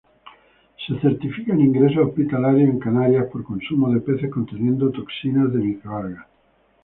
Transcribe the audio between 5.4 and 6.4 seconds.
de microalgas.